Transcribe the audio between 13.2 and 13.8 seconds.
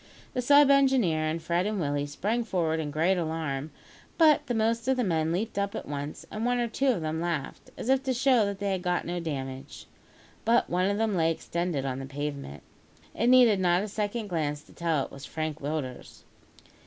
needed